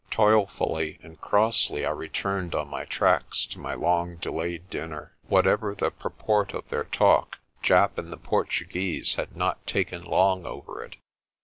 Toilfully 0.09 0.97
and 1.03 1.21
crossly 1.21 1.85
I 1.85 1.91
returned 1.91 2.55
on 2.55 2.69
my 2.69 2.85
tracks 2.85 3.45
to 3.45 3.59
my 3.59 3.75
long 3.75 4.15
delayed 4.15 4.67
dinner. 4.71 5.15
Whatever 5.27 5.75
the 5.75 5.91
purport 5.91 6.55
of 6.55 6.67
their 6.69 6.85
talk, 6.85 7.37
Japp 7.61 7.99
and 7.99 8.11
the 8.11 8.17
Portuguese 8.17 9.13
had 9.13 9.37
not 9.37 9.63
taken 9.67 10.03
long 10.03 10.43
over 10.47 10.83
it. 10.83 10.95